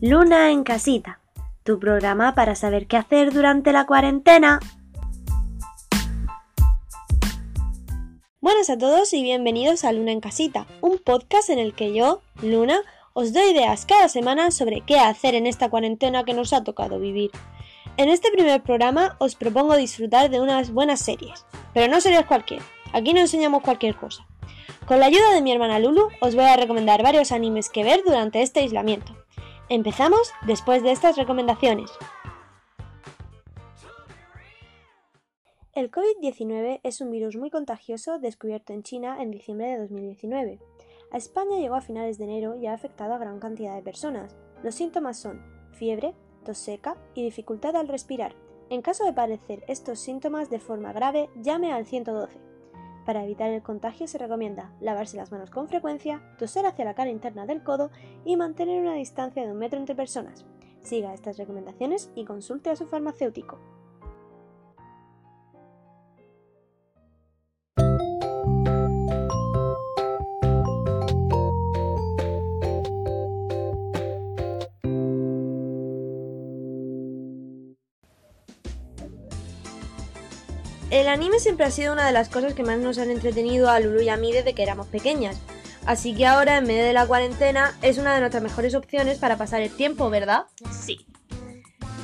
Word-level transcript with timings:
Luna 0.00 0.52
en 0.52 0.62
casita, 0.62 1.18
tu 1.64 1.80
programa 1.80 2.36
para 2.36 2.54
saber 2.54 2.86
qué 2.86 2.96
hacer 2.96 3.32
durante 3.32 3.72
la 3.72 3.84
cuarentena. 3.84 4.60
Buenas 8.40 8.70
a 8.70 8.78
todos 8.78 9.12
y 9.12 9.24
bienvenidos 9.24 9.82
a 9.84 9.90
Luna 9.90 10.12
en 10.12 10.20
casita, 10.20 10.68
un 10.82 10.98
podcast 10.98 11.50
en 11.50 11.58
el 11.58 11.74
que 11.74 11.92
yo, 11.92 12.22
Luna, 12.42 12.78
os 13.12 13.32
doy 13.32 13.50
ideas 13.50 13.86
cada 13.86 14.08
semana 14.08 14.52
sobre 14.52 14.82
qué 14.82 15.00
hacer 15.00 15.34
en 15.34 15.48
esta 15.48 15.68
cuarentena 15.68 16.22
que 16.22 16.32
nos 16.32 16.52
ha 16.52 16.62
tocado 16.62 17.00
vivir. 17.00 17.32
En 17.96 18.08
este 18.08 18.30
primer 18.30 18.62
programa 18.62 19.16
os 19.18 19.34
propongo 19.34 19.76
disfrutar 19.76 20.30
de 20.30 20.40
unas 20.40 20.70
buenas 20.70 21.00
series, 21.00 21.44
pero 21.74 21.90
no 21.90 22.00
series 22.00 22.24
cualquiera, 22.24 22.64
aquí 22.92 23.12
no 23.14 23.18
enseñamos 23.18 23.62
cualquier 23.62 23.96
cosa. 23.96 24.28
Con 24.86 25.00
la 25.00 25.06
ayuda 25.06 25.32
de 25.34 25.42
mi 25.42 25.50
hermana 25.50 25.80
Lulu 25.80 26.06
os 26.20 26.36
voy 26.36 26.44
a 26.44 26.56
recomendar 26.56 27.02
varios 27.02 27.32
animes 27.32 27.68
que 27.68 27.82
ver 27.82 28.02
durante 28.06 28.42
este 28.42 28.60
aislamiento. 28.60 29.17
Empezamos 29.70 30.32
después 30.46 30.82
de 30.82 30.92
estas 30.92 31.18
recomendaciones. 31.18 31.90
El 35.74 35.90
COVID-19 35.90 36.80
es 36.82 37.02
un 37.02 37.10
virus 37.10 37.36
muy 37.36 37.50
contagioso 37.50 38.18
descubierto 38.18 38.72
en 38.72 38.82
China 38.82 39.20
en 39.20 39.30
diciembre 39.30 39.66
de 39.66 39.78
2019. 39.80 40.58
A 41.12 41.18
España 41.18 41.58
llegó 41.58 41.74
a 41.74 41.82
finales 41.82 42.16
de 42.16 42.24
enero 42.24 42.56
y 42.56 42.66
ha 42.66 42.72
afectado 42.72 43.12
a 43.12 43.18
gran 43.18 43.40
cantidad 43.40 43.76
de 43.76 43.82
personas. 43.82 44.34
Los 44.62 44.74
síntomas 44.74 45.20
son 45.20 45.42
fiebre, 45.72 46.14
tos 46.46 46.56
seca 46.56 46.96
y 47.14 47.22
dificultad 47.22 47.76
al 47.76 47.88
respirar. 47.88 48.34
En 48.70 48.80
caso 48.80 49.04
de 49.04 49.12
padecer 49.12 49.64
estos 49.68 49.98
síntomas 49.98 50.48
de 50.48 50.60
forma 50.60 50.94
grave, 50.94 51.28
llame 51.42 51.74
al 51.74 51.84
112. 51.84 52.38
Para 53.08 53.24
evitar 53.24 53.48
el 53.48 53.62
contagio 53.62 54.06
se 54.06 54.18
recomienda 54.18 54.70
lavarse 54.82 55.16
las 55.16 55.32
manos 55.32 55.48
con 55.48 55.66
frecuencia, 55.66 56.20
toser 56.36 56.66
hacia 56.66 56.84
la 56.84 56.92
cara 56.92 57.08
interna 57.08 57.46
del 57.46 57.62
codo 57.62 57.90
y 58.26 58.36
mantener 58.36 58.82
una 58.82 58.92
distancia 58.92 59.46
de 59.46 59.50
un 59.50 59.56
metro 59.56 59.78
entre 59.78 59.94
personas. 59.94 60.44
Siga 60.82 61.14
estas 61.14 61.38
recomendaciones 61.38 62.10
y 62.14 62.26
consulte 62.26 62.68
a 62.68 62.76
su 62.76 62.86
farmacéutico. 62.86 63.77
El 80.90 81.06
anime 81.06 81.38
siempre 81.38 81.66
ha 81.66 81.70
sido 81.70 81.92
una 81.92 82.06
de 82.06 82.12
las 82.12 82.30
cosas 82.30 82.54
que 82.54 82.62
más 82.62 82.78
nos 82.78 82.96
han 82.96 83.10
entretenido 83.10 83.68
a 83.68 83.78
Lulu 83.78 84.00
y 84.00 84.08
a 84.08 84.16
mí 84.16 84.32
desde 84.32 84.54
que 84.54 84.62
éramos 84.62 84.86
pequeñas. 84.86 85.36
Así 85.84 86.14
que 86.14 86.26
ahora, 86.26 86.56
en 86.56 86.66
medio 86.66 86.82
de 86.82 86.94
la 86.94 87.06
cuarentena, 87.06 87.76
es 87.82 87.98
una 87.98 88.14
de 88.14 88.20
nuestras 88.20 88.42
mejores 88.42 88.74
opciones 88.74 89.18
para 89.18 89.36
pasar 89.36 89.60
el 89.60 89.70
tiempo, 89.70 90.08
¿verdad? 90.08 90.44
Sí. 90.70 91.06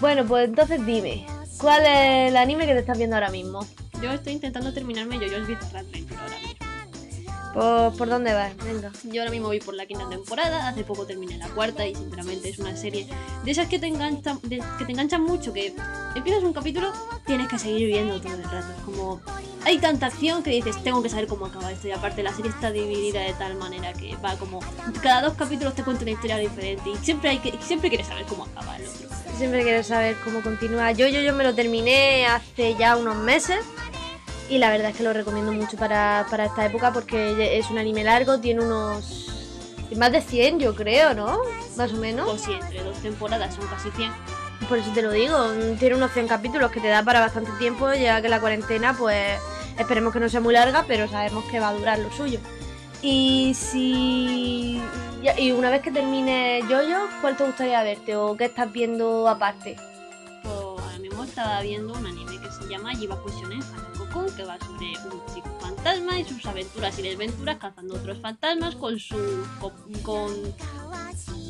Bueno, 0.00 0.26
pues 0.26 0.48
entonces 0.48 0.84
dime, 0.84 1.26
¿cuál 1.58 1.82
es 1.86 2.30
el 2.30 2.36
anime 2.36 2.66
que 2.66 2.74
te 2.74 2.80
estás 2.80 2.98
viendo 2.98 3.16
ahora 3.16 3.30
mismo? 3.30 3.66
Yo 4.02 4.12
estoy 4.12 4.34
intentando 4.34 4.72
terminarme 4.74 5.16
Jojo's 5.16 5.46
Bizarre 5.46 5.78
Adventure 5.78 6.20
ahora 6.20 6.38
mismo. 6.40 6.53
¿Por, 7.54 7.96
¿Por 7.96 8.08
dónde 8.08 8.34
vas? 8.34 8.56
Venga. 8.64 8.90
Yo 9.04 9.22
ahora 9.22 9.30
mismo 9.30 9.46
voy 9.46 9.60
por 9.60 9.74
la 9.74 9.86
quinta 9.86 10.08
temporada, 10.08 10.68
hace 10.68 10.82
poco 10.84 11.06
terminé 11.06 11.38
la 11.38 11.48
cuarta 11.48 11.86
y 11.86 11.94
sinceramente 11.94 12.48
es 12.48 12.58
una 12.58 12.76
serie 12.76 13.06
de 13.44 13.50
esas 13.50 13.68
que 13.68 13.78
te 13.78 13.86
enganchan, 13.86 14.40
de- 14.42 14.62
que 14.76 14.84
te 14.84 14.92
enganchan 14.92 15.22
mucho, 15.22 15.52
que 15.52 15.72
empiezas 16.16 16.42
un 16.42 16.52
capítulo, 16.52 16.92
tienes 17.26 17.46
que 17.48 17.58
seguir 17.58 17.86
viendo 17.86 18.20
todo 18.20 18.34
el 18.34 18.42
rato. 18.42 18.66
Es 18.76 18.82
como 18.84 19.20
hay 19.64 19.78
tanta 19.78 20.06
acción 20.06 20.42
que 20.42 20.50
dices, 20.50 20.82
tengo 20.82 21.02
que 21.02 21.08
saber 21.08 21.26
cómo 21.26 21.46
acaba 21.46 21.70
esto 21.72 21.88
y 21.88 21.92
aparte 21.92 22.22
la 22.22 22.34
serie 22.34 22.50
está 22.50 22.70
dividida 22.70 23.20
de 23.20 23.32
tal 23.34 23.54
manera 23.56 23.92
que 23.94 24.14
va 24.16 24.36
como 24.36 24.58
cada 25.02 25.22
dos 25.22 25.34
capítulos 25.34 25.74
te 25.74 25.82
cuenta 25.84 26.02
una 26.02 26.10
historia 26.10 26.36
diferente 26.38 26.90
y 26.90 26.96
siempre 26.96 27.30
hay 27.30 27.38
que 27.38 27.54
siempre 27.62 27.88
quieres 27.88 28.08
saber 28.08 28.26
cómo 28.26 28.44
acaba 28.44 28.76
el 28.76 28.86
otro. 28.86 29.08
Siempre 29.38 29.62
quiero 29.62 29.82
saber 29.82 30.16
cómo 30.24 30.42
continúa. 30.42 30.92
Yo, 30.92 31.08
yo, 31.08 31.20
yo 31.20 31.34
me 31.34 31.42
lo 31.44 31.54
terminé 31.54 32.26
hace 32.26 32.76
ya 32.78 32.96
unos 32.96 33.16
meses 33.16 33.58
y 34.48 34.58
la 34.58 34.70
verdad 34.70 34.90
es 34.90 34.96
que 34.96 35.02
lo 35.02 35.12
recomiendo 35.12 35.52
mucho 35.52 35.76
para, 35.76 36.26
para 36.30 36.46
esta 36.46 36.66
época 36.66 36.92
porque 36.92 37.58
es 37.58 37.70
un 37.70 37.78
anime 37.78 38.04
largo, 38.04 38.40
tiene 38.40 38.62
unos... 38.62 39.28
más 39.96 40.12
de 40.12 40.20
100 40.20 40.60
yo 40.60 40.74
creo, 40.74 41.14
¿no? 41.14 41.38
Más 41.76 41.92
o 41.92 41.96
menos. 41.96 42.28
O 42.28 42.38
si 42.38 42.52
entre 42.52 42.82
dos 42.82 42.96
temporadas 42.98 43.54
son 43.54 43.66
casi 43.66 43.90
100. 43.90 44.12
Por 44.68 44.78
eso 44.78 44.90
te 44.92 45.02
lo 45.02 45.10
digo, 45.10 45.36
tiene 45.78 45.96
unos 45.96 46.12
100 46.12 46.28
capítulos 46.28 46.70
que 46.70 46.80
te 46.80 46.88
da 46.88 47.02
para 47.02 47.20
bastante 47.20 47.50
tiempo, 47.58 47.92
ya 47.92 48.22
que 48.22 48.28
la 48.28 48.40
cuarentena, 48.40 48.94
pues 48.96 49.38
esperemos 49.78 50.12
que 50.12 50.20
no 50.20 50.28
sea 50.28 50.40
muy 50.40 50.54
larga, 50.54 50.84
pero 50.86 51.08
sabemos 51.08 51.44
que 51.44 51.60
va 51.60 51.68
a 51.68 51.74
durar 51.74 51.98
lo 51.98 52.10
suyo. 52.12 52.38
Y 53.02 53.52
si. 53.54 54.80
Y 55.36 55.52
una 55.52 55.70
vez 55.70 55.82
que 55.82 55.90
termine 55.90 56.62
Yoyo, 56.68 57.08
¿cuál 57.20 57.36
te 57.36 57.44
gustaría 57.44 57.82
verte 57.82 58.16
o 58.16 58.36
qué 58.36 58.46
estás 58.46 58.72
viendo 58.72 59.28
aparte? 59.28 59.76
Pues 60.42 60.54
ahora 60.54 60.98
mismo 60.98 61.24
estaba 61.24 61.60
viendo 61.60 61.92
un 61.92 62.06
anime 62.06 62.38
que 62.40 62.50
se 62.50 62.66
llama 62.68 62.94
Jibaku 62.94 63.30
Shonen 63.30 63.62
Que 64.36 64.44
va 64.44 64.56
sobre 64.60 64.92
un 65.12 65.34
chico 65.34 65.48
fantasma 65.60 66.18
y 66.20 66.24
sus 66.24 66.46
aventuras 66.46 66.96
y 66.98 67.02
desventuras 67.02 67.56
cazando 67.58 67.94
otros 67.96 68.18
fantasmas 68.20 68.74
con 68.76 68.98
su 68.98 69.16
con, 69.60 69.72
con, 70.02 70.32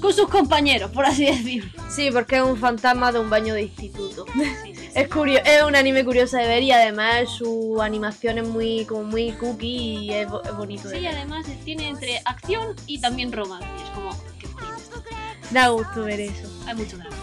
con 0.00 0.12
sus 0.12 0.28
compañeros, 0.28 0.90
por 0.90 1.04
así 1.04 1.26
decirlo. 1.26 1.70
Sí, 1.90 2.10
porque 2.10 2.36
es 2.36 2.42
un 2.42 2.56
fantasma 2.56 3.12
de 3.12 3.20
un 3.20 3.28
baño 3.28 3.52
de 3.54 3.62
instituto. 3.64 4.24
Sí, 4.34 4.44
sí, 4.64 4.74
sí. 4.74 4.80
Es, 4.94 5.08
curio 5.08 5.40
es 5.44 5.62
un 5.64 5.74
anime 5.76 6.04
curioso 6.04 6.36
de 6.36 6.46
ver 6.46 6.62
y 6.62 6.70
además 6.72 7.28
su 7.28 7.82
animación 7.82 8.38
es 8.38 8.46
muy, 8.48 8.84
como 8.86 9.02
muy 9.04 9.32
cookie 9.32 9.66
y 10.06 10.12
es, 10.12 10.28
bo- 10.28 10.42
es 10.44 10.56
bonito 10.56 10.88
de 10.88 10.96
Sí, 10.98 11.02
ver. 11.04 11.16
además 11.16 11.44
tiene 11.64 11.88
entre 11.88 12.20
acción 12.24 12.74
y 12.86 13.00
también 13.00 13.32
romance. 13.32 13.66
y 13.78 13.82
Es 13.82 13.90
como, 13.90 14.10
qué 14.38 14.46
bonito. 14.46 15.02
Da 15.50 15.68
gusto 15.68 16.04
ver 16.04 16.20
eso. 16.20 16.48
Hay 16.66 16.74
mucho 16.76 16.96
drama. 16.96 17.16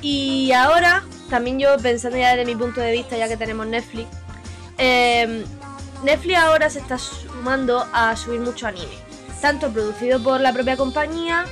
Y 0.00 0.52
ahora, 0.52 1.04
también 1.28 1.58
yo 1.58 1.76
pensando 1.78 2.16
ya 2.18 2.34
desde 2.34 2.46
mi 2.50 2.56
punto 2.58 2.80
de 2.80 2.92
vista, 2.92 3.16
ya 3.18 3.28
que 3.28 3.36
tenemos 3.36 3.66
Netflix, 3.66 4.08
eh, 4.78 5.44
Netflix 6.02 6.38
ahora 6.38 6.70
se 6.70 6.78
está 6.78 6.98
sumando 6.98 7.86
a 7.92 8.16
subir 8.16 8.40
mucho 8.40 8.66
anime, 8.66 8.96
tanto 9.40 9.70
producido 9.70 10.22
por 10.22 10.40
la 10.40 10.52
propia 10.52 10.76
compañía 10.76 11.44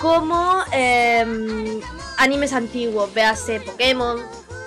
como 0.00 0.62
eh, 0.72 1.80
animes 2.18 2.52
antiguos, 2.52 3.12
véase 3.14 3.60
Pokémon, 3.60 4.20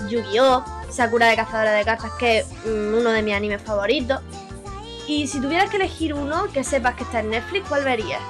Yu-Gi-Oh!, 0.10 0.64
Sakura 0.90 1.28
de 1.28 1.36
Cazadora 1.36 1.72
de 1.74 1.86
Cartas, 1.86 2.12
que 2.18 2.40
es 2.40 2.48
mm, 2.66 2.98
uno 2.98 3.12
de 3.12 3.22
mis 3.22 3.36
animes 3.36 3.62
favoritos. 3.62 4.22
Y 5.08 5.28
si 5.28 5.40
tuvieras 5.40 5.70
que 5.70 5.78
elegir 5.78 6.14
uno 6.14 6.52
que 6.52 6.64
sepas 6.64 6.96
que 6.96 7.04
está 7.04 7.20
en 7.20 7.32
Netflix, 7.32 7.68
¿cuál 7.68 7.84
verías? 7.84 8.22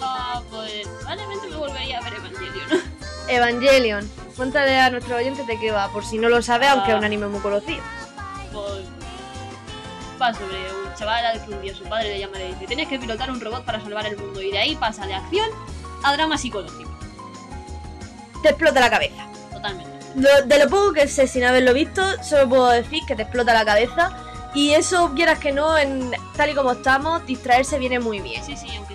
Ah, 0.00 0.42
pues 0.50 0.86
probablemente 1.00 1.48
me 1.48 1.56
volvería 1.56 1.98
a 1.98 2.02
ver 2.02 2.14
Evangelion. 2.14 2.82
Evangelion. 3.28 4.10
Cuéntale 4.36 4.78
a 4.78 4.90
nuestros 4.90 5.18
oyentes 5.18 5.46
de 5.46 5.58
qué 5.58 5.70
va, 5.70 5.88
por 5.92 6.04
si 6.04 6.18
no 6.18 6.28
lo 6.28 6.42
sabe, 6.42 6.66
aunque 6.66 6.92
es 6.92 6.98
un 6.98 7.04
anime 7.04 7.28
muy 7.28 7.40
conocido. 7.40 7.82
Pues, 8.54 8.84
va 10.20 10.32
sobre 10.32 10.56
un 10.72 10.94
chaval 10.96 11.26
al 11.26 11.44
que 11.44 11.50
un 11.50 11.60
día 11.60 11.74
su 11.74 11.84
padre 11.84 12.10
le 12.10 12.20
llama 12.20 12.36
y 12.36 12.38
le 12.38 12.46
dice 12.54 12.66
tienes 12.66 12.88
que 12.88 12.98
pilotar 12.98 13.30
un 13.30 13.40
robot 13.40 13.64
para 13.64 13.80
salvar 13.80 14.06
el 14.06 14.16
mundo 14.16 14.40
y 14.40 14.50
de 14.52 14.58
ahí 14.58 14.76
pasa 14.76 15.06
de 15.06 15.14
acción 15.14 15.48
a 16.04 16.12
drama 16.12 16.38
psicológico. 16.38 16.90
Te 18.42 18.50
explota 18.50 18.78
la 18.80 18.90
cabeza. 18.90 19.26
Totalmente. 19.52 19.90
Lo- 20.16 20.46
de 20.46 20.58
lo 20.58 20.70
poco 20.70 20.92
que 20.92 21.08
sé 21.08 21.26
sin 21.26 21.42
haberlo 21.44 21.72
visto, 21.74 22.02
solo 22.22 22.48
puedo 22.48 22.68
decir 22.68 23.02
que 23.08 23.16
te 23.16 23.22
explota 23.22 23.52
la 23.52 23.64
cabeza. 23.64 24.12
Y 24.54 24.72
eso, 24.74 25.12
quieras 25.16 25.40
que 25.40 25.50
no, 25.50 25.76
en, 25.76 26.12
tal 26.36 26.50
y 26.50 26.54
como 26.54 26.70
estamos, 26.72 27.26
distraerse 27.26 27.76
viene 27.80 27.98
muy 27.98 28.20
bien. 28.20 28.44
Sí, 28.44 28.56
sí, 28.56 28.68
aunque 28.76 28.94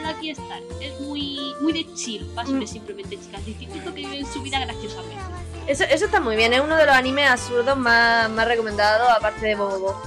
recomendaría 0.00 0.12
Lucky 0.12 0.30
Star. 0.30 0.62
Es 0.80 1.00
muy, 1.00 1.54
muy 1.60 1.72
de 1.72 1.94
chill, 1.94 2.24
Mm. 2.46 2.66
simplemente 2.66 3.18
chicas 3.20 3.44
de 3.44 3.50
instituto 3.52 3.94
que 3.94 4.00
viven 4.00 4.26
su 4.32 4.42
vida 4.42 4.58
graciosamente. 4.60 5.22
Eso, 5.66 5.84
eso 5.84 6.06
está 6.06 6.20
muy 6.20 6.36
bien, 6.36 6.52
es 6.52 6.60
uno 6.60 6.76
de 6.76 6.86
los 6.86 6.94
animes 6.94 7.28
absurdos 7.30 7.76
más, 7.76 8.28
más 8.30 8.46
recomendados, 8.48 9.08
aparte 9.10 9.46
de 9.46 9.54
Bobo. 9.54 10.00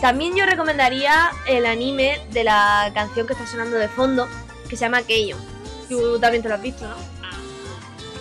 También 0.00 0.34
yo 0.36 0.46
recomendaría 0.46 1.30
el 1.46 1.66
anime 1.66 2.20
de 2.30 2.44
la 2.44 2.90
canción 2.94 3.26
que 3.26 3.32
está 3.32 3.46
sonando 3.46 3.76
de 3.76 3.88
fondo, 3.88 4.26
que 4.68 4.76
se 4.76 4.84
llama 4.84 5.02
Keion. 5.02 5.38
Tú 5.88 6.18
también 6.20 6.42
te 6.42 6.48
lo 6.48 6.54
has 6.54 6.62
visto, 6.62 6.86
¿no? 6.86 6.94
Ah, 7.22 7.36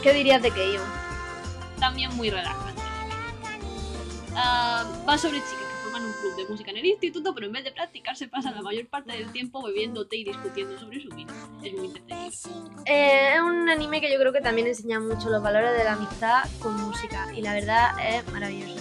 ¿Qué 0.02 0.14
dirías 0.14 0.42
de 0.42 0.52
Keion? 0.52 0.98
también 1.80 2.12
muy 2.16 2.32
relajante. 2.32 2.82
Ah, 4.36 4.84
va 5.08 5.16
sobre 5.18 5.38
chicas 5.38 5.67
forman 5.98 6.10
un 6.10 6.14
club 6.22 6.36
de 6.36 6.46
música 6.50 6.72
en 6.72 6.78
el 6.78 6.86
instituto, 6.86 7.34
pero 7.34 7.48
en 7.48 7.54
vez 7.54 7.64
de 7.64 7.72
practicar 7.72 8.16
se 8.16 8.28
pasan 8.28 8.56
la 8.56 8.62
mayor 8.62 8.88
parte 8.88 9.12
del 9.12 9.32
tiempo 9.32 9.64
bebiendo 9.64 10.08
té 10.08 10.18
y 10.18 10.24
discutiendo 10.26 10.78
sobre 10.78 11.02
su 11.02 11.10
vida. 11.10 11.34
Es 11.64 11.74
muy 11.74 11.88
entretenido. 11.88 12.32
Eh, 12.86 13.34
es 13.36 13.42
un 13.42 13.70
anime 13.70 14.02
que 14.02 14.12
yo 14.12 14.20
creo 14.20 14.34
que 14.34 14.42
también 14.42 14.68
enseña 14.68 15.00
mucho 15.00 15.30
los 15.30 15.42
valores 15.42 15.78
de 15.78 15.84
la 15.84 15.94
amistad 15.94 16.44
con 16.60 16.80
música 16.82 17.28
y 17.36 17.42
la 17.42 17.54
verdad 17.54 17.90
es 18.08 18.32
maravilloso. 18.32 18.76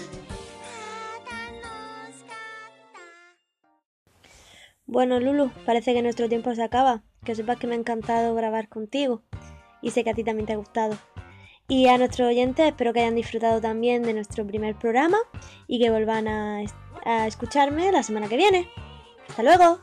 Bueno, 4.87 5.19
Lulu, 5.19 5.51
parece 5.65 5.95
que 5.95 6.03
nuestro 6.03 6.29
tiempo 6.29 6.55
se 6.55 6.63
acaba. 6.63 7.03
Que 7.25 7.35
sepas 7.35 7.59
que 7.59 7.67
me 7.67 7.75
ha 7.75 7.79
encantado 7.79 8.37
grabar 8.37 8.69
contigo 8.69 9.23
y 9.83 9.91
sé 9.91 10.05
que 10.05 10.11
a 10.11 10.15
ti 10.15 10.23
también 10.23 10.47
te 10.47 10.53
ha 10.53 10.57
gustado. 10.57 10.97
Y 11.69 11.89
a 11.89 11.99
nuestros 11.99 12.29
oyentes 12.29 12.65
espero 12.65 12.93
que 12.93 13.01
hayan 13.01 13.17
disfrutado 13.17 13.61
también 13.61 14.05
de 14.05 14.15
nuestro 14.15 14.47
primer 14.47 14.77
programa 14.77 15.19
y 15.67 15.81
que 15.81 15.91
vuelvan 15.91 16.29
a, 16.29 16.63
a 17.07 17.27
escucharme 17.27 17.93
la 17.93 18.03
semana 18.03 18.29
que 18.29 18.37
viene. 18.37 18.69
¡Hasta 19.29 19.43
luego! 19.43 19.81